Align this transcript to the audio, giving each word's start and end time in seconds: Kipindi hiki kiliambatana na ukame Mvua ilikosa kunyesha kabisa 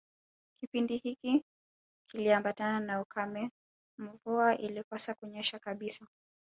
Kipindi 0.59 0.97
hiki 0.97 1.43
kiliambatana 2.11 2.79
na 2.79 3.01
ukame 3.01 3.51
Mvua 3.97 4.57
ilikosa 4.57 5.13
kunyesha 5.13 5.59
kabisa 5.59 6.07